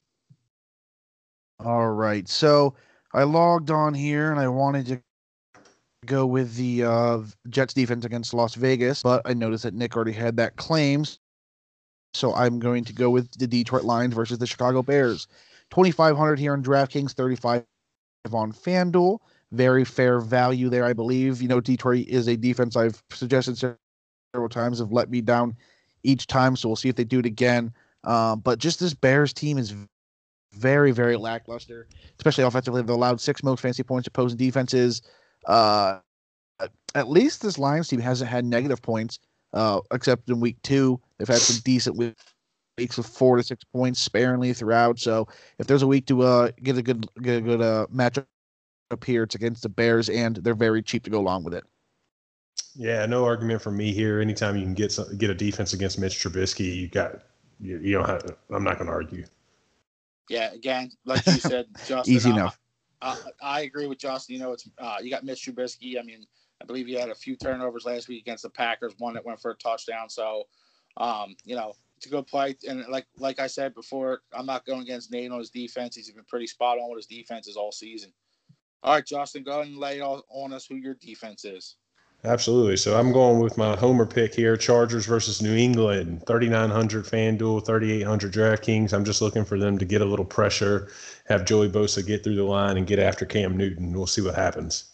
[1.65, 2.29] All right.
[2.29, 2.75] So
[3.13, 5.03] I logged on here and I wanted to
[6.07, 10.13] go with the uh, Jets defense against Las Vegas, but I noticed that Nick already
[10.13, 11.19] had that claims.
[12.15, 15.27] So I'm going to go with the Detroit Lions versus the Chicago Bears.
[15.71, 17.65] 2,500 here on DraftKings, 35
[18.33, 19.19] on FanDuel.
[19.53, 21.43] Very fair value there, I believe.
[21.43, 25.57] You know, Detroit is a defense I've suggested several times have let me down
[26.09, 26.57] each time.
[26.57, 27.73] So we'll see if they do it again.
[28.05, 29.75] Uh, but just this Bears team is
[30.55, 31.87] very, very lackluster,
[32.19, 32.81] especially offensively.
[32.81, 35.03] They've allowed six most fancy points to opposing defenses.
[35.47, 35.99] Uh,
[36.95, 39.19] at least this Lions team hasn't had negative points,
[39.53, 41.01] uh, except in week two.
[41.19, 44.99] They've had some decent weeks with four to six points sparingly throughout.
[44.99, 48.25] So if there's a week to uh, get a good get a good uh, matchup
[48.91, 51.65] up here, it's against the Bears, and they're very cheap to go along with it.
[52.75, 54.21] Yeah, no argument from me here.
[54.21, 57.23] Anytime you can get some, get a defense against Mitch Trubisky, you got
[57.61, 58.37] you, you don't have.
[58.51, 59.25] I'm not going to argue.
[60.29, 62.59] Yeah, again, like you said, Justin, Easy uh, enough.
[63.01, 64.35] Uh, I agree with Justin.
[64.35, 65.99] You know, it's uh, you got Mitch Trubisky.
[65.99, 66.27] I mean,
[66.63, 68.95] I believe he had a few turnovers last week against the Packers.
[68.99, 70.09] One that went for a touchdown.
[70.09, 70.45] So,
[70.97, 72.57] um, you know, it's a good play.
[72.69, 75.97] And like like I said before, I'm not going against Nate on his defense.
[75.97, 78.13] He's been pretty spot on with his defenses all season.
[78.83, 81.77] All right, Justin, go ahead and lay on on us who your defense is.
[82.25, 82.77] Absolutely.
[82.77, 86.27] So I'm going with my homer pick here: Chargers versus New England.
[86.27, 88.93] 3,900 FanDuel, 3,800 DraftKings.
[88.93, 90.89] I'm just looking for them to get a little pressure,
[91.29, 93.93] have Joey Bosa get through the line, and get after Cam Newton.
[93.93, 94.85] We'll see what happens.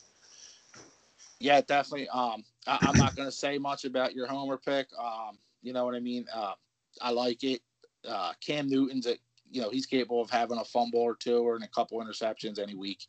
[1.41, 2.09] Yeah, definitely.
[2.09, 4.89] Um, I, I'm not going to say much about your homer pick.
[4.99, 6.27] Um, you know what I mean?
[6.33, 6.53] Uh,
[7.01, 7.63] I like it.
[8.07, 9.17] Uh, Cam Newton's a,
[9.51, 12.75] you know, he's capable of having a fumble or two or a couple interceptions any
[12.75, 13.07] week.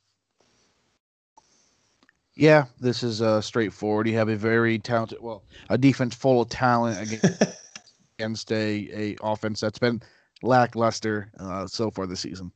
[2.36, 4.08] Yeah, this is uh, straightforward.
[4.08, 7.44] You have a very talented, well, a defense full of talent against,
[8.20, 10.02] against a, a offense that's been
[10.42, 12.52] lackluster uh, so far this season.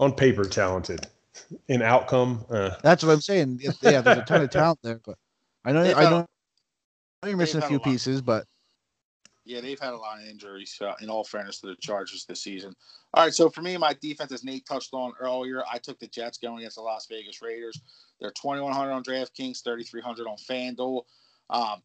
[0.00, 1.06] On paper, talented.
[1.68, 3.60] In outcome, uh, That's what I'm saying.
[3.82, 5.16] Yeah, there's a ton of talent there, but
[5.64, 6.26] I know They've I had a- know,
[7.26, 8.46] you're missing a few a pieces, but
[9.44, 10.78] Yeah, they've had a lot of injuries.
[10.80, 12.74] Uh, in all fairness to the Chargers this season.
[13.14, 16.06] All right, so for me, my defense, as Nate touched on earlier, I took the
[16.06, 17.80] Jets going against the Las Vegas Raiders.
[18.20, 21.02] They're 2,100 on DraftKings, 3,300 on FanDuel.
[21.50, 21.82] Um,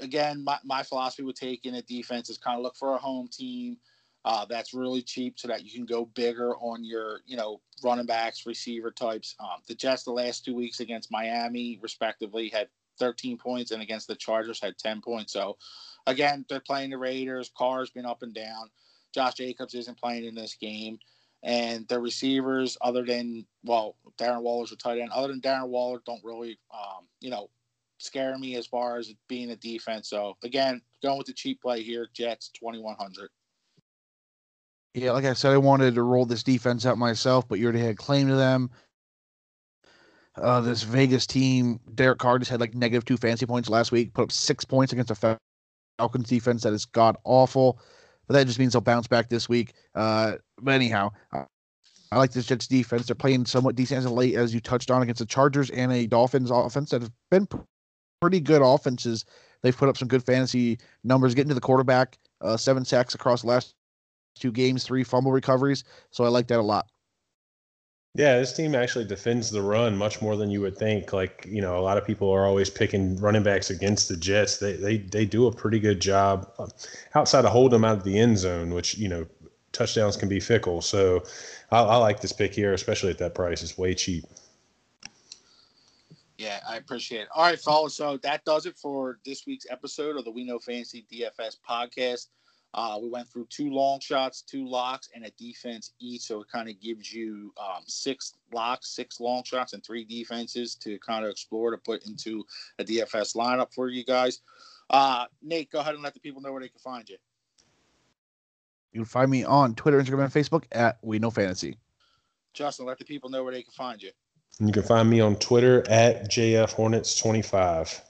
[0.00, 3.28] again, my, my philosophy with taking a defense is kind of look for a home
[3.28, 3.78] team
[4.24, 8.06] uh, that's really cheap so that you can go bigger on your, you know, running
[8.06, 9.34] backs, receiver types.
[9.40, 14.08] Um, the Jets the last two weeks against Miami, respectively, had 13 points, and against
[14.08, 15.32] the Chargers had 10 points.
[15.32, 15.56] So,
[16.10, 17.50] again, they're playing the Raiders.
[17.56, 18.68] Carr's been up and down.
[19.14, 20.98] Josh Jacobs isn't playing in this game.
[21.42, 26.00] And the receivers, other than, well, Darren Waller's a tight end, other than Darren Waller,
[26.04, 27.48] don't really, um, you know,
[27.98, 30.08] scare me as far as being a defense.
[30.10, 33.30] So, again, going with the cheap play here, Jets 2,100.
[34.94, 37.80] yeah, like I said, I wanted to roll this defense out myself, but you already
[37.80, 38.70] had claim to them.
[40.36, 44.12] Uh, this Vegas team, Derek Carr just had like negative two fancy points last week,
[44.12, 45.14] put up six points against a
[46.00, 47.78] Falcons defense that is god awful.
[48.26, 49.74] But that just means they'll bounce back this week.
[49.94, 51.44] Uh, but anyhow, I,
[52.10, 53.06] I like this Jets defense.
[53.06, 56.06] They're playing somewhat decent as late, as you touched on, against the Chargers and a
[56.06, 57.46] Dolphins offense that have been
[58.20, 59.26] pretty good offenses.
[59.62, 63.42] They've put up some good fantasy numbers, getting to the quarterback, uh, seven sacks across
[63.42, 63.74] the last
[64.36, 65.84] two games, three fumble recoveries.
[66.10, 66.86] So I like that a lot.
[68.14, 71.12] Yeah, this team actually defends the run much more than you would think.
[71.12, 74.56] Like, you know, a lot of people are always picking running backs against the Jets.
[74.58, 76.66] They they they do a pretty good job uh,
[77.14, 79.26] outside of holding them out of the end zone, which, you know,
[79.70, 80.82] touchdowns can be fickle.
[80.82, 81.22] So
[81.70, 83.62] I, I like this pick here, especially at that price.
[83.62, 84.24] It's way cheap.
[86.36, 87.28] Yeah, I appreciate it.
[87.34, 87.94] All right, fellas.
[87.94, 92.28] So that does it for this week's episode of the We Know Fantasy DFS podcast.
[92.72, 96.22] Uh, we went through two long shots, two locks, and a defense each.
[96.22, 100.76] So it kind of gives you um, six locks, six long shots, and three defenses
[100.76, 102.44] to kind of explore to put into
[102.78, 104.40] a DFS lineup for you guys.
[104.88, 107.16] Uh, Nate, go ahead and let the people know where they can find you.
[108.92, 111.76] You can find me on Twitter, Instagram, and Facebook at We Know Fantasy.
[112.54, 114.10] Justin, let the people know where they can find you.
[114.58, 118.02] You can find me on Twitter at JF Hornets 25.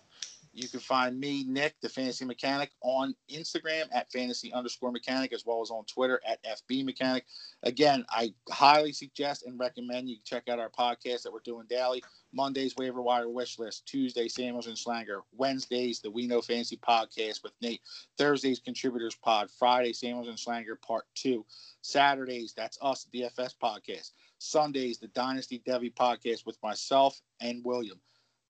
[0.53, 5.47] You can find me, Nick, the fantasy mechanic, on Instagram at fantasy underscore mechanic, as
[5.47, 7.25] well as on Twitter at FB mechanic.
[7.63, 12.03] Again, I highly suggest and recommend you check out our podcast that we're doing daily.
[12.33, 13.87] Mondays, waiver wire wish list.
[13.87, 15.21] Tuesday, Samuels and Slanger.
[15.33, 17.83] Wednesdays, the We Know Fantasy podcast with Nate.
[18.19, 19.51] Thursdays, contributors pod.
[19.57, 21.47] Friday, Samuels and Slanger part two.
[21.83, 24.13] Saturdays, that's us, the DFS podcast.
[24.39, 28.01] Sundays, the Dynasty Devy podcast with myself and William.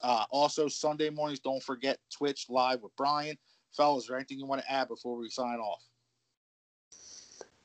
[0.02, 3.36] Uh, also, Sunday mornings, don't forget Twitch live with Brian.
[3.76, 5.82] Fellas, is there anything you want to add before we sign off?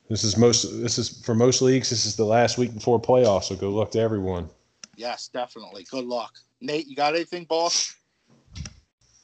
[0.08, 0.62] This is most.
[0.80, 1.90] This is for most leagues.
[1.90, 3.44] This is the last week before playoffs.
[3.44, 4.48] So good luck to everyone.
[4.96, 5.84] Yes, definitely.
[5.90, 6.86] Good luck, Nate.
[6.86, 7.94] You got anything, boss?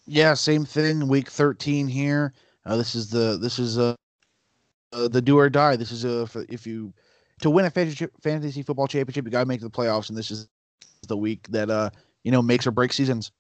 [0.07, 1.07] Yeah, same thing.
[1.07, 2.35] Week 13 here.
[2.67, 3.95] Uh, this is the this is uh,
[4.93, 5.77] uh the do or die.
[5.77, 6.93] This is uh if you
[7.41, 10.33] to win a fantasy fantasy football championship, you got to make the playoffs, and this
[10.33, 10.49] is
[11.07, 11.91] the week that uh
[12.25, 13.33] you know, makes or breaks seasons.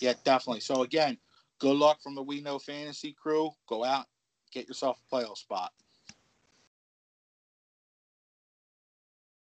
[0.00, 0.60] Yeah, definitely.
[0.60, 1.18] So again,
[1.58, 3.50] good luck from the We Know Fantasy crew.
[3.68, 4.06] Go out,
[4.52, 5.70] get yourself a playoff spot.